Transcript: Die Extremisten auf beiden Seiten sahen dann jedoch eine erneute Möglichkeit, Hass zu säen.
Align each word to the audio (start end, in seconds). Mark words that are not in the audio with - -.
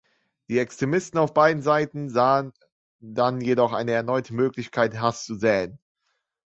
Die 0.47 0.57
Extremisten 0.57 1.19
auf 1.19 1.35
beiden 1.35 1.61
Seiten 1.61 2.09
sahen 2.09 2.53
dann 3.01 3.39
jedoch 3.39 3.71
eine 3.71 3.91
erneute 3.91 4.33
Möglichkeit, 4.33 4.99
Hass 4.99 5.25
zu 5.25 5.35
säen. 5.35 5.77